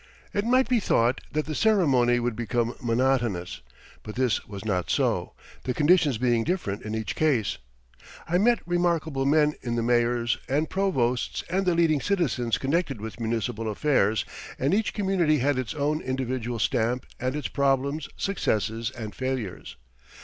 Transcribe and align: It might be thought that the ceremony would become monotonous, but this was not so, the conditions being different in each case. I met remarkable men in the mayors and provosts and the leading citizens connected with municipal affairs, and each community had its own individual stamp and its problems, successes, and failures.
It 0.33 0.45
might 0.45 0.67
be 0.67 0.79
thought 0.79 1.21
that 1.31 1.45
the 1.45 1.53
ceremony 1.53 2.19
would 2.19 2.35
become 2.35 2.73
monotonous, 2.81 3.61
but 4.01 4.15
this 4.15 4.47
was 4.47 4.65
not 4.65 4.89
so, 4.89 5.33
the 5.61 5.75
conditions 5.75 6.17
being 6.17 6.43
different 6.43 6.81
in 6.81 6.95
each 6.95 7.15
case. 7.15 7.59
I 8.27 8.39
met 8.39 8.63
remarkable 8.65 9.27
men 9.27 9.53
in 9.61 9.75
the 9.75 9.83
mayors 9.83 10.39
and 10.49 10.67
provosts 10.71 11.43
and 11.51 11.67
the 11.67 11.75
leading 11.75 12.01
citizens 12.01 12.57
connected 12.57 12.99
with 12.99 13.19
municipal 13.19 13.69
affairs, 13.69 14.25
and 14.57 14.73
each 14.73 14.95
community 14.95 15.37
had 15.37 15.59
its 15.59 15.75
own 15.75 16.01
individual 16.01 16.57
stamp 16.57 17.05
and 17.19 17.35
its 17.35 17.47
problems, 17.47 18.09
successes, 18.17 18.89
and 18.89 19.13
failures. 19.13 19.75